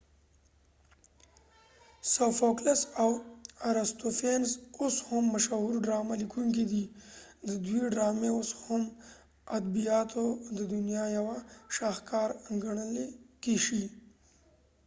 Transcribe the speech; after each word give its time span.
سو 2.13 2.25
فوکلس 2.39 2.81
او 3.03 3.09
ارستوفینز 3.69 4.49
اوس 4.79 4.95
هم 5.07 5.23
مشهور 5.35 5.73
ډرامه 5.85 6.15
لیکونکی 6.21 6.65
دی 6.71 6.83
ددوی 7.47 7.81
ډرامی 7.93 8.29
اوس 8.35 8.49
هم 8.63 8.81
ادبیاتو 9.57 10.25
ددنیا 10.55 11.05
یوه 11.17 11.37
شاهکار 11.75 12.29
ګڼلی 12.63 13.07
شی 13.65 13.83